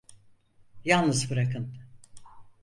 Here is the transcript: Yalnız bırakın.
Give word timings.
Yalnız 0.85 1.29
bırakın. 1.29 1.77